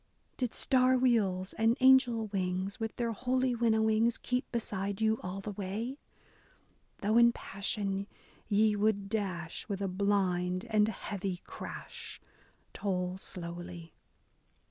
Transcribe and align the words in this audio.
Did 0.35 0.55
star 0.55 0.97
wheels 0.97 1.53
and 1.59 1.77
angel 1.79 2.25
wings, 2.25 2.79
with 2.79 2.95
their 2.95 3.11
holy 3.11 3.53
winnowings, 3.53 4.17
Keep 4.17 4.51
beside 4.51 4.99
you 4.99 5.19
all 5.21 5.41
the 5.41 5.51
way? 5.51 5.99
Though 7.01 7.19
in 7.19 7.31
passion 7.31 8.07
ye 8.49 8.75
would 8.75 9.09
dash, 9.09 9.69
with 9.69 9.79
a 9.79 9.87
blind 9.87 10.65
and 10.71 10.87
heavy 10.87 11.43
crash. 11.45 12.19
Toll 12.73 13.19
slowly. 13.19 13.93